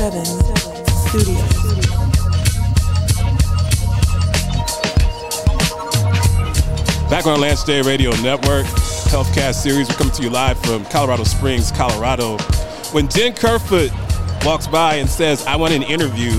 [0.00, 1.42] Seven Studios.
[7.10, 8.64] Back on Lance J Radio Network,
[9.10, 9.90] Healthcast series.
[9.90, 12.38] We're coming to you live from Colorado Springs, Colorado.
[12.92, 13.92] When Jen Kerfoot
[14.42, 16.30] walks by and says, I want an interview,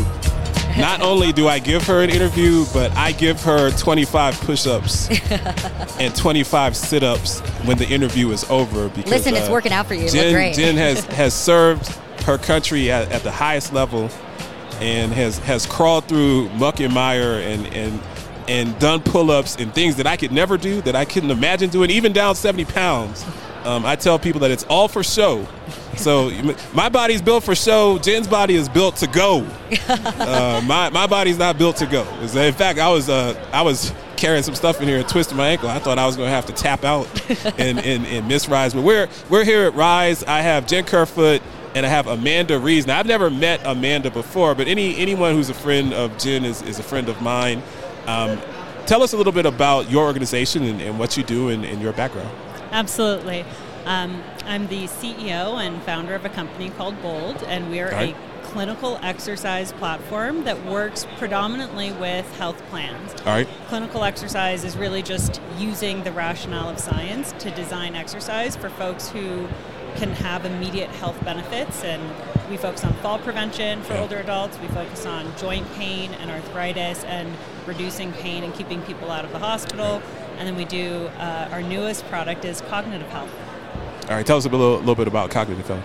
[0.80, 5.08] not only do I give her an interview, but I give her 25 push ups
[6.00, 8.90] and 25 sit ups when the interview is over.
[8.90, 10.10] Because, Listen, it's uh, working out for you.
[10.10, 10.52] Jen.
[10.52, 14.10] Jen has, has served her country at, at the highest level
[14.80, 18.02] and has, has crawled through muck and mire and, and,
[18.48, 21.90] and done pull-ups and things that I could never do, that I couldn't imagine doing,
[21.92, 23.26] even down 70 pounds.
[23.64, 25.48] Um, I tell people that it's all for show.
[25.98, 26.32] So
[26.74, 28.00] my body's built for show.
[28.00, 29.48] Jen's body is built to go.
[30.22, 32.04] Uh, my, my body's not built to go.
[32.22, 35.50] In fact, I was uh, I was carrying some stuff in here and twisted my
[35.50, 35.68] ankle.
[35.68, 37.08] I thought I was going to have to tap out
[37.60, 38.74] and, and, and miss Rise.
[38.74, 40.24] But we're we're here at Rise.
[40.24, 41.42] I have Jen Kerfoot
[41.76, 42.88] and I have Amanda Rees.
[42.88, 46.62] Now I've never met Amanda before, but any anyone who's a friend of Jen is,
[46.64, 47.62] is a friend of mine.
[48.08, 48.40] Um,
[48.86, 51.82] tell us a little bit about your organization and, and what you do and, and
[51.82, 52.30] your background.
[52.72, 53.46] Absolutely.
[53.86, 58.16] Um, I'm the CEO and founder of a company called Bold, and we are right.
[58.16, 63.14] a clinical exercise platform that works predominantly with health plans.
[63.22, 63.48] All right.
[63.68, 69.08] Clinical exercise is really just using the rationale of science to design exercise for folks
[69.08, 69.48] who
[69.96, 71.86] can have immediate health benefits.
[71.86, 72.02] And
[72.50, 77.06] we focus on fall prevention for older adults, we focus on joint pain and arthritis
[77.06, 77.34] and
[77.66, 80.02] reducing pain and keeping people out of the hospital.
[80.38, 83.32] And then we do uh, our newest product is cognitive health.
[84.10, 84.26] All right.
[84.26, 85.84] Tell us a little, little bit about cognitive health.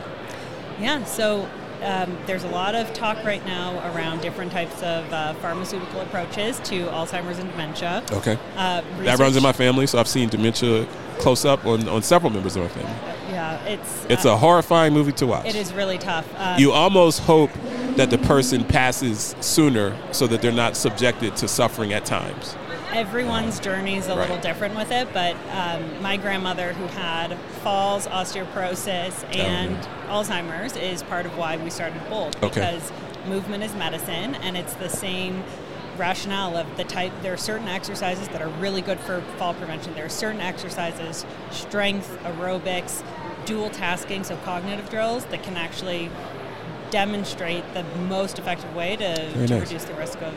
[0.80, 1.48] Yeah, so
[1.82, 6.59] um, there's a lot of talk right now around different types of uh, pharmaceutical approaches
[6.60, 8.04] to Alzheimer's and dementia.
[8.12, 8.38] Okay.
[8.56, 10.86] Uh, That runs in my family, so I've seen dementia
[11.19, 12.94] close up on, on several members of my family.
[13.31, 15.47] Yeah, it's It's uh, a horrifying movie to watch.
[15.47, 16.26] It is really tough.
[16.38, 17.50] Um, You almost hope
[17.97, 22.56] that the person passes sooner so that they're not subjected to suffering at times.
[22.96, 24.20] Everyone's journey is a Right.
[24.20, 29.76] little different with it, but um, my grandmother, who had falls, osteoporosis, and
[30.08, 32.48] Alzheimer's, is part of why we started Bold Okay.
[32.48, 32.90] because
[33.28, 35.44] movement is medicine, and it's the same
[35.98, 37.12] rationale of the type.
[37.22, 39.92] There are certain exercises that are really good for fall prevention.
[39.94, 43.02] There are certain exercises, strength, aerobics,
[43.44, 46.10] dual tasking, so cognitive drills that can actually
[46.90, 49.60] demonstrate the most effective way to, to nice.
[49.60, 50.32] reduce the risk of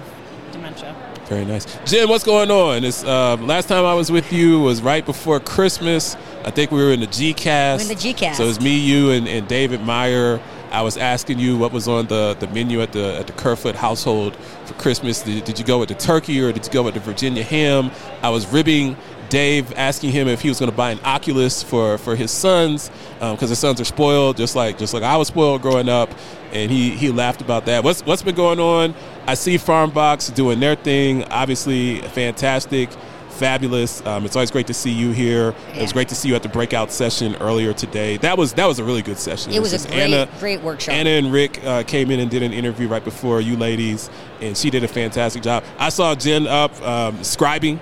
[0.49, 0.95] dementia.
[1.27, 1.65] Very nice.
[1.85, 2.83] Jen, what's going on?
[2.83, 6.15] It's, uh, last time I was with you was right before Christmas.
[6.43, 7.85] I think we were in the G-Cast.
[7.85, 8.37] We're in the G-Cast.
[8.37, 10.41] So it's me, you, and, and David Meyer.
[10.71, 13.75] I was asking you what was on the, the menu at the at the Kerfoot
[13.75, 15.21] household for Christmas.
[15.23, 17.89] Did, did you go with the turkey or did you go with the Virginia ham?
[18.21, 18.95] I was ribbing
[19.29, 22.89] Dave, asking him if he was going to buy an Oculus for, for his sons
[23.19, 26.09] because his sons are spoiled, just like just like I was spoiled growing up.
[26.51, 27.83] And he, he laughed about that.
[27.83, 28.95] What's what's been going on?
[29.29, 31.23] I see Farmbox doing their thing.
[31.25, 32.89] Obviously, fantastic
[33.29, 34.05] fabulous.
[34.05, 35.53] Um, it's always great to see you here.
[35.75, 38.17] It was great to see you at the breakout session earlier today.
[38.17, 39.53] That was that was a really good session.
[39.53, 40.95] It was a great, Anna, great workshop.
[40.95, 44.09] Anna and Rick uh, came in and did an interview right before you ladies,
[44.41, 45.63] and she did a fantastic job.
[45.77, 47.79] I saw Jen up um, scribing.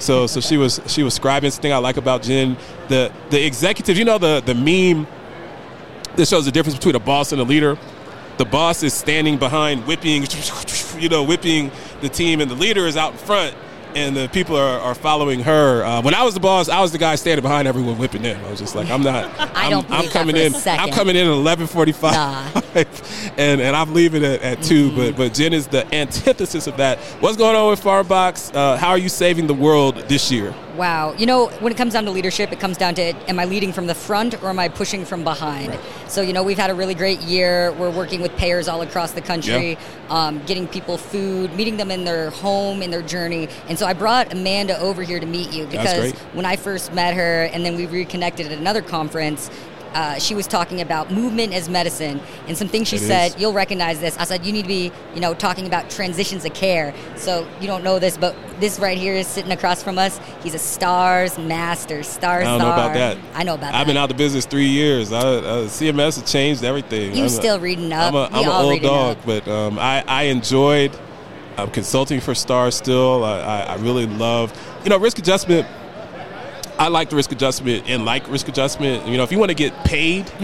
[0.00, 1.44] So, so she was she was scribing.
[1.44, 2.56] It's the thing I like about Jen,
[2.88, 3.98] the the executive.
[3.98, 5.06] You know the the meme
[6.16, 7.78] that shows the difference between a boss and a leader.
[8.38, 10.26] The boss is standing behind, whipping,
[10.98, 11.70] you know, whipping
[12.00, 13.54] the team, and the leader is out in front,
[13.94, 15.82] and the people are, are following her.
[15.84, 18.44] Uh, when I was the boss, I was the guy standing behind everyone, whipping them.
[18.44, 19.24] I was just like, I'm not.
[19.56, 20.52] I I'm, don't I'm coming in.
[20.52, 20.84] second.
[20.84, 22.60] I'm coming in at 11:45, Nah.
[23.38, 26.98] and and I'm leaving at, at 2 But but Jen is the antithesis of that.
[27.20, 28.54] What's going on with Farmbox?
[28.54, 30.54] Uh, how are you saving the world this year?
[30.76, 31.14] Wow.
[31.16, 33.72] You know, when it comes down to leadership, it comes down to am I leading
[33.72, 35.78] from the front or am I pushing from behind?
[36.08, 37.72] So, you know, we've had a really great year.
[37.72, 39.78] We're working with payers all across the country,
[40.10, 43.48] um, getting people food, meeting them in their home, in their journey.
[43.68, 47.14] And so I brought Amanda over here to meet you because when I first met
[47.14, 49.50] her and then we reconnected at another conference,
[49.96, 53.40] uh, she was talking about movement as medicine and some things she It said is.
[53.40, 56.52] you'll recognize this i said you need to be you know talking about transitions of
[56.54, 60.20] care so you don't know this but this right here is sitting across from us
[60.42, 63.16] he's a stars master star I don't star know about that.
[63.34, 63.74] i know about that.
[63.74, 65.12] I've been out the business three years.
[65.12, 67.12] I, uh, CMS has changed everything.
[67.14, 68.12] You I'm a- still reading up.
[68.12, 69.24] I'm a, I'm an old dog, up.
[69.26, 70.90] but um, I, I enjoyed
[71.56, 73.24] um, consulting for Star still.
[73.24, 74.54] I, I, I really loved,
[74.84, 75.66] you know, risk adjustment.
[76.78, 79.06] I like the risk adjustment and like risk adjustment.
[79.06, 80.30] You know, if you want to get paid,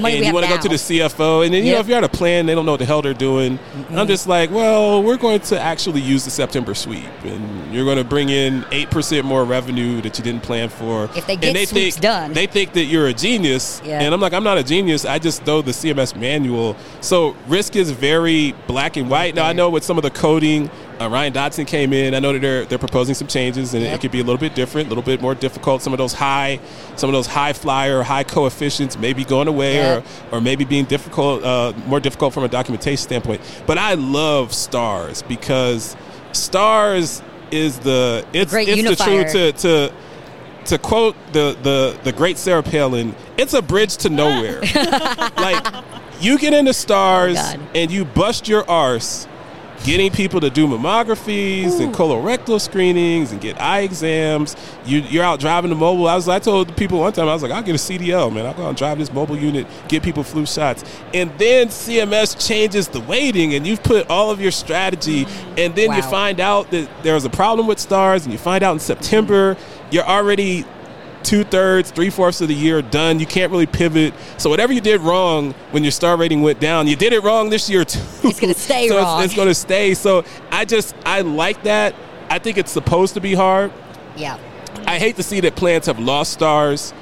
[0.00, 1.98] money and you want to go to the CFO, and then you know if you're
[1.98, 3.58] at a plan, they don't know what the hell they're doing.
[3.58, 3.98] Mm-hmm.
[3.98, 7.96] I'm just like, well, we're going to actually use the September sweep, and you're going
[7.98, 11.04] to bring in eight percent more revenue that you didn't plan for.
[11.16, 12.32] If they and get they sweeps think, done.
[12.32, 14.00] they think that you're a genius, Yeah.
[14.00, 15.04] and I'm like, I'm not a genius.
[15.04, 16.76] I just know the CMS manual.
[17.00, 19.34] So risk is very black and white.
[19.34, 20.70] Now I know with some of the coding.
[21.00, 22.14] Uh, Ryan Dotson came in.
[22.14, 24.00] I know that they're they're proposing some changes, and it Yep.
[24.02, 25.80] could be a little bit different, a little bit more difficult.
[25.80, 26.60] Some of those high,
[26.96, 30.04] some of those high flyer, high coefficients may be going away, Yep.
[30.30, 33.40] or or maybe being difficult, uh, more difficult from a documentation standpoint.
[33.66, 35.96] But I love stars because
[36.32, 39.22] stars is the it's, great it's the unifier.
[39.22, 39.92] truth to to
[40.66, 43.14] to quote the the the great Sarah Palin.
[43.38, 44.60] It's a bridge to nowhere.
[45.38, 45.64] like
[46.20, 49.26] you get into stars Oh, and you bust your arse.
[49.84, 52.02] Getting people to do mammographies and hmm.
[52.02, 54.54] colorectal screenings and get eye exams.
[54.84, 56.06] You, you're out driving the mobile.
[56.06, 56.28] I was.
[56.28, 57.28] I told people one time.
[57.28, 58.44] I was like, I'll get a CDL, man.
[58.44, 60.84] I'll go and drive this mobile unit, get people flu shots,
[61.14, 65.92] and then CMS changes the weighting, and you've put all of your strategy, and then
[65.92, 68.80] you find out that there was a problem with stars, and you find out in
[68.80, 69.56] September
[69.90, 70.64] you're already
[71.22, 73.18] two thirds, three fourths of the year done.
[73.20, 74.14] You can't really pivot.
[74.38, 77.50] So whatever you did wrong when your star rating went down, you did it wrong
[77.50, 78.00] this year too.
[78.24, 79.20] It's gonna stay so wrong.
[79.22, 79.94] It's, it's going to stay.
[79.94, 81.94] So I just I like that.
[82.28, 83.72] I think it's supposed to be hard.
[84.16, 84.38] Yeah.
[84.86, 86.92] I hate to see that plans have lost stars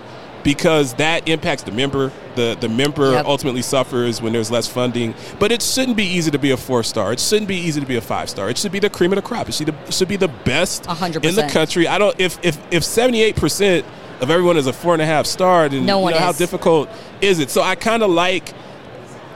[0.45, 2.13] because that impacts the member.
[2.37, 3.27] The the member Yep.
[3.27, 5.15] ultimately suffers when there's less funding.
[5.39, 7.13] But it shouldn't be easy to be a four star.
[7.13, 8.49] It shouldn't be easy to be a five star.
[8.49, 9.49] It should be the cream of the crop.
[9.49, 11.87] It should, should be the best A hundred in the country.
[11.89, 13.85] I don't if if if seventy eight percent
[14.21, 16.33] of everyone is a four and a half star, then No you one know, how
[16.33, 16.89] difficult
[17.21, 17.51] is it?
[17.51, 18.53] So I kind of like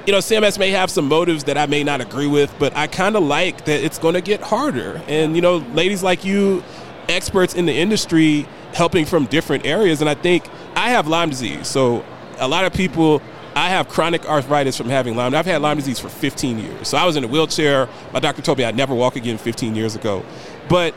[0.06, 2.86] you know, CMS may have some motives that I may not agree with, but I
[2.86, 5.00] kind of like that it's going to get harder.
[5.06, 6.64] And, you know, ladies like you,
[7.08, 10.00] experts in the industry, helping from different areas.
[10.00, 10.44] And I think
[10.74, 11.68] I have Lyme disease.
[11.68, 12.04] So
[12.38, 13.22] a lot of people,
[13.54, 15.34] I have chronic arthritis from having Lyme.
[15.34, 16.88] I've had Lyme disease for 15 years.
[16.88, 17.88] So I was in a wheelchair.
[18.12, 20.24] My doctor told me I'd never walk again 15 years ago.
[20.68, 20.94] But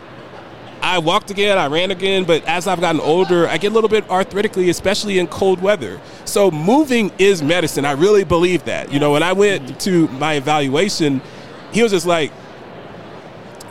[0.85, 3.89] I walked again, I ran again, but as I've gotten older, I get a little
[3.89, 5.99] bit arthritically, especially in cold weather.
[6.25, 7.85] So moving is medicine.
[7.85, 8.93] I really believe that.
[8.93, 11.23] You know, when I went to my evaluation,
[11.71, 12.31] he was just like,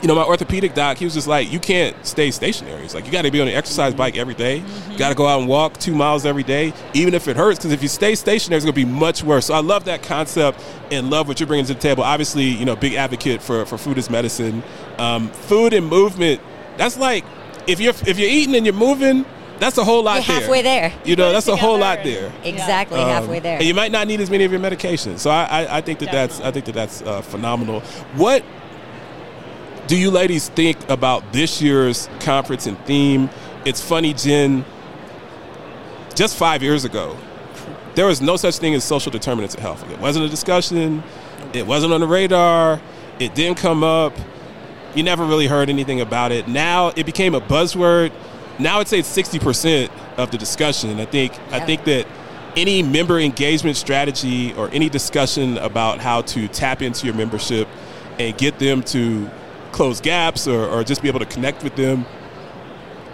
[0.03, 2.83] you know, my orthopedic doc, he was just like, you can't stay stationary.
[2.83, 4.65] It's like, you got to be on an exercise bike every day.
[4.91, 7.61] You got to go out and walk two miles every day, even if it hurts,
[7.61, 9.47] because if you stay stationary, it's going to be much worse.
[9.47, 12.03] So I love that concept and love what you're bringing to the table.
[12.03, 14.65] Obviously, you know, big advocate for, for food as medicine.
[14.99, 16.41] Um, food and movement,
[16.77, 17.25] that's like,
[17.67, 19.25] if you're, if you're eating and you're moving,
[19.59, 20.93] that's a whole lot You're halfway there.
[21.05, 22.33] You know, that's a whole lot there.
[22.43, 22.51] Yeah.
[22.51, 23.01] Exactly.
[23.01, 23.59] halfway there.
[23.59, 25.21] And you might not need as many of your medications.
[25.21, 27.81] So I, I, I think that that's I think that that's uh, phenomenal.
[28.17, 28.45] What
[29.87, 33.31] do you ladies think about this year's conference and theme?
[33.65, 34.65] It's funny, Jen.
[36.15, 37.17] Just five years ago,
[37.95, 39.89] there was no such thing as social determinants of health.
[39.91, 41.03] It wasn't a discussion.
[41.53, 42.81] It wasn't on the radar.
[43.19, 44.13] It didn't come up.
[44.95, 46.47] You never really heard anything about it.
[46.49, 48.13] Now it became a buzzword.
[48.59, 51.01] Now I'd say it's sixty percent of the discussion.
[51.01, 52.07] I think I think that
[52.57, 57.67] any member engagement strategy or any discussion about how to tap into your membership
[58.19, 59.29] and get them to
[59.73, 62.07] close gaps or, or just be able to connect with them,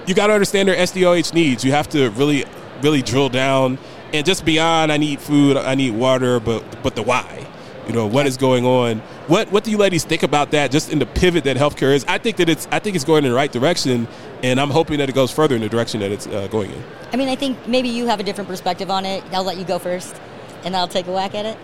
[0.07, 1.65] you got to understand their SDOH needs.
[1.65, 2.45] You have to really,
[2.83, 3.79] really drill down
[4.13, 4.93] and just beyond.
[4.93, 7.47] I need food, I need water, but but the why.
[7.87, 9.03] You know what is going on.
[9.31, 10.73] What what do you ladies think about that?
[10.73, 13.25] Just in the pivot that healthcare is, I think that it's I think it's going
[13.25, 14.09] in the right direction,
[14.43, 16.83] and I'm hoping that it goes further in the direction that it's uh, going in.
[17.13, 19.23] I mean, I think maybe you have a different perspective on it.
[19.33, 20.21] I'll let you go first,
[20.65, 21.57] and I'll take a whack at it.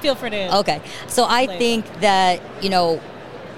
[0.00, 0.56] Feel free to.
[0.60, 0.80] Okay.
[1.08, 1.58] So I Later.
[1.58, 3.00] think that, you know,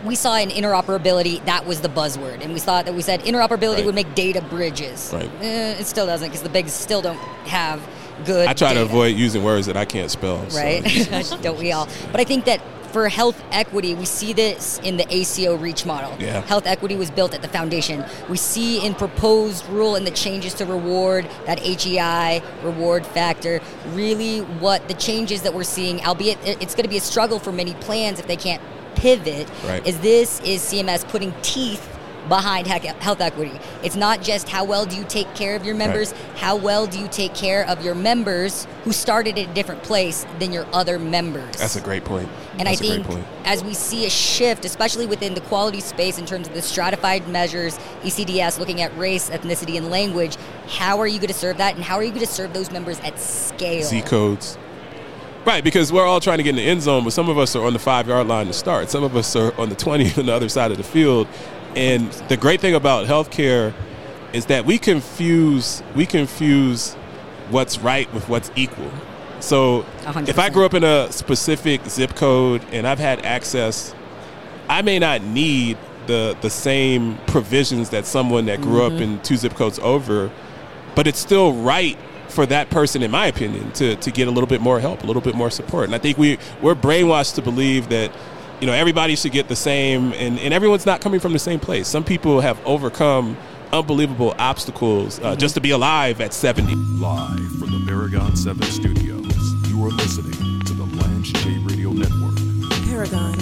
[0.05, 2.43] we saw in interoperability, that was the buzzword.
[2.45, 3.87] And we thought that we said interoperability Right.
[3.87, 5.11] would make data bridges.
[5.15, 5.31] Right.
[5.41, 7.17] Eh, it still doesn't because the bigs still don't
[7.47, 7.81] have
[8.27, 10.45] good I try to avoid using words that I can't spell.
[10.51, 10.83] so- Right?
[11.43, 11.89] don't we all?
[12.13, 12.61] But I think that
[12.95, 16.17] for health equity, we see this in the ACO REACH model.
[16.21, 16.43] Yeah.
[16.43, 18.05] Health equity was built at the foundation.
[18.31, 24.39] We see in proposed rule and the changes to reward, that HEI reward factor, really
[24.43, 27.75] what the changes that we're seeing, albeit it's going to be a struggle for many
[27.75, 28.63] plans if they can't
[28.95, 29.85] pivot, Right.
[29.85, 31.94] is this is CMS putting teeth
[32.29, 33.59] behind health equity.
[33.83, 36.99] It's not just how well do you take care of your members, how well do
[36.99, 40.99] you take care of your members who started at a different place than your other
[40.99, 41.57] members.
[41.57, 42.29] That's a great point.
[42.59, 46.27] And That's I think as we see a shift, especially within the quality space in
[46.27, 50.37] terms of the stratified measures, ECDS looking at race, ethnicity, and language,
[50.69, 51.75] how are you going to serve that?
[51.75, 53.85] And how are you going to serve those members at scale?
[53.85, 54.59] Z codes.
[55.45, 57.55] Right, because we're all trying to get in the end zone, but some of us
[57.55, 58.89] are on the five yard line to start.
[58.89, 61.29] Some of us are on the 20 on the other side of the field.
[61.77, 63.75] And the great thing about healthcare
[64.33, 66.95] is that we confuse we confuse
[67.51, 68.91] what's right with what's equal.
[69.41, 73.25] So A hundred if I grew up in a specific zip code and I've had
[73.25, 73.95] access,
[74.69, 75.77] I may not need
[76.07, 78.97] the the same provisions that someone that grew Mm-hmm.
[78.97, 80.31] up in two zip codes over,
[80.95, 84.49] but it's still right for that person, in my opinion, to, to get a little
[84.49, 85.85] bit more help, a little bit more support.
[85.85, 88.11] And I think we we're brainwashed to believe that
[88.61, 91.61] you know everybody should get the same, and, and everyone's not coming from the same
[91.61, 91.89] place.
[91.89, 93.37] Some people have overcome
[93.73, 96.75] unbelievable obstacles uh, just to be alive at 70.
[96.75, 102.35] Live from the Paragon 7 studios, you are listening to the Lance J Radio Network.
[102.87, 103.35] Paragon,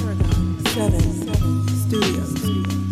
[0.66, 2.91] 7 Studios.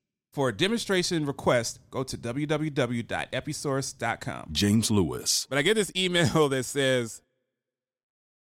[0.31, 4.49] For a demonstration request, go to www.episource.com.
[4.53, 5.45] James Lewis.
[5.49, 7.21] But I get this email that says,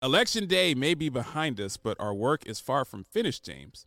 [0.01, 3.85] Election day may be behind us, but our work is far from finished, James.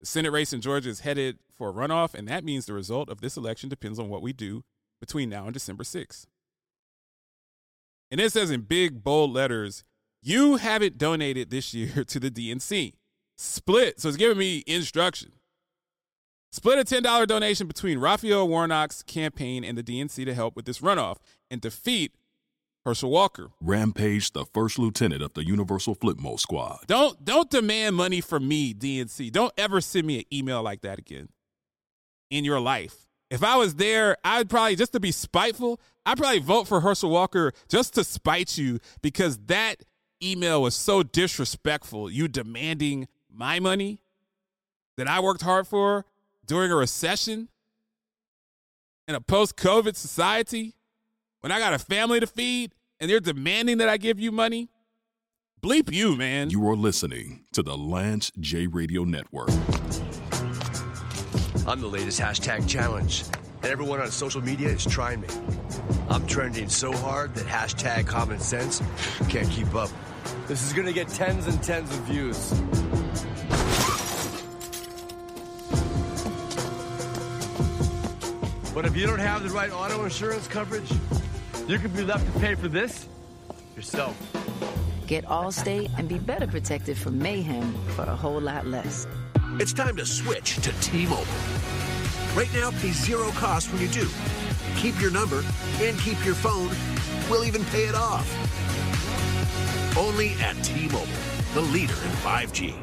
[0.00, 3.10] The Senate race in Georgia is headed for a runoff, and that means the result
[3.10, 4.62] of this election depends on what we do
[5.00, 6.26] between now and December 6th.
[8.10, 9.84] And it says in big, bold letters,
[10.22, 12.94] you haven't donated this year to the DNC.
[13.36, 14.00] Split.
[14.00, 15.32] So it's giving me instruction.
[16.50, 20.80] Split a $10 donation between Raphael Warnock's campaign and the DNC to help with this
[20.80, 21.18] runoff
[21.50, 22.12] and defeat
[22.84, 23.50] Herschel Walker.
[23.60, 26.84] Rampage, the first lieutenant of the Universal Flipmode Squad.
[26.86, 29.30] Don't don't demand money from me, DNC.
[29.30, 31.28] Don't ever send me an email like that again
[32.30, 33.06] in your life.
[33.30, 37.10] If I was there, I'd probably just to be spiteful, I'd probably vote for Herschel
[37.10, 39.84] Walker just to spite you because that
[40.22, 42.10] email was so disrespectful.
[42.10, 44.00] You demanding my money
[44.96, 46.06] that I worked hard for
[46.48, 47.48] during a recession
[49.06, 50.74] in a post-COVID society
[51.40, 54.70] when I got a family to feed and they're demanding that I give you money.
[55.62, 56.50] Bleep you, man.
[56.50, 59.50] You are listening to the Lance J Radio Network.
[61.66, 63.24] I'm the latest hashtag challenge,
[63.62, 65.28] and everyone on social media is trying me.
[66.08, 68.82] I'm trending so hard that hashtag common sense
[69.28, 69.90] can't keep up.
[70.46, 72.54] This is gonna get tens and tens of views.
[78.78, 80.88] But if you don't have the right auto insurance coverage,
[81.66, 83.08] you could be left to pay for this
[83.74, 84.16] yourself.
[85.08, 89.08] Get Allstate and be better protected from mayhem for a whole lot less.
[89.58, 91.24] It's time to switch to T-Mobile.
[92.36, 94.08] Right now, pay zero cost when you do.
[94.76, 95.42] Keep your number
[95.80, 96.70] and keep your phone.
[97.28, 98.28] We'll even pay it off.
[99.98, 101.08] Only at T-Mobile,
[101.52, 102.76] the leader in 5G.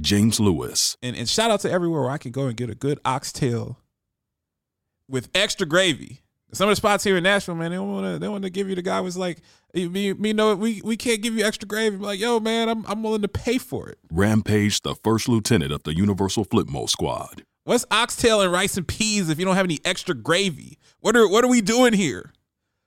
[0.00, 0.96] James Lewis.
[1.02, 3.81] and, and shout out to everywhere where I can go and get a good oxtail
[5.12, 6.22] with extra gravy.
[6.54, 8.18] Some of the spots here in Nashville, man, they don't want to.
[8.18, 9.38] They want to give you the guy was like,
[9.72, 11.96] me, me, no, we we can't give you extra gravy.
[11.96, 13.98] I'm like, yo, man, I'm I'm willing to pay for it.
[14.10, 17.44] Rampage, the first lieutenant of the Universal Flipmode Squad.
[17.64, 20.78] What's oxtail and rice and peas if you don't have any extra gravy?
[21.00, 22.32] What are what are we doing here?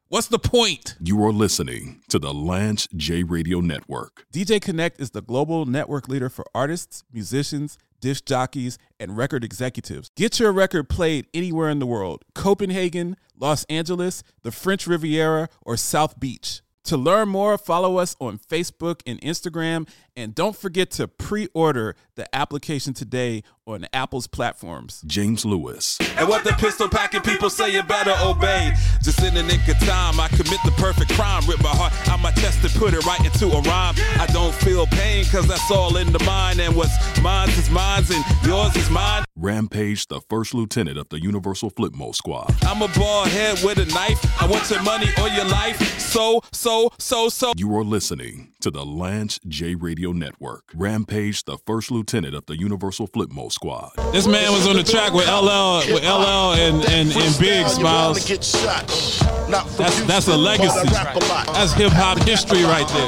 [0.10, 0.96] What's the point?
[1.01, 4.25] You are listening to the Lance J Radio Network.
[4.32, 10.12] DJ Connect is the global network leader for artists, musicians, disc jockeys, and record executives.
[10.15, 15.75] Get your record played anywhere in the world Copenhagen, Los Angeles, the French Riviera, or
[15.75, 16.62] South Beach.
[16.83, 21.95] To learn more, follow us on Facebook and Instagram, and don't forget to pre order
[22.15, 25.03] the application today on Apple's platforms.
[25.05, 25.98] James Lewis.
[26.17, 28.72] And what the pistol packing people say you better obey.
[29.01, 31.43] Just in the nick of time, I commit the perfect crime.
[31.48, 33.95] Rip my heart out my chest and put it right into a rhyme.
[34.19, 36.60] I don't feel pain, cause that's all in the mind.
[36.60, 39.24] And what's mine is mine, and yours is mine.
[39.36, 42.55] Rampage, the first lieutenant of the Universal Flipmode Squad.
[42.63, 44.41] I'm a bald head with a knife.
[44.41, 46.00] I want your money or your life.
[46.00, 47.51] So, so, so, so.
[47.57, 50.63] You are listening to to the Lance J Radio Network.
[50.74, 53.91] Rampage, the first lieutenant of the Universal Flipmode Squad.
[54.12, 58.25] This man was on the track with LL, with LL and, and, and Big Smiles.
[58.27, 60.89] That's that's a legacy.
[60.89, 63.05] That's hip hop history right there.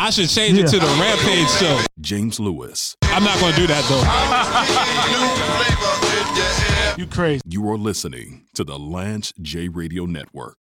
[0.00, 1.78] I should change it to the Rampage show.
[2.00, 2.96] James Lewis.
[3.04, 3.84] I'm not going to do that
[6.96, 7.02] though.
[7.02, 7.40] You crazy.
[7.48, 10.56] You are listening to the Lance J Radio Network.